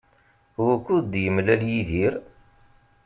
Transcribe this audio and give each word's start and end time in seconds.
Wukud 0.63 1.05
d-yemlal 1.11 1.61
Yidir? 1.69 2.13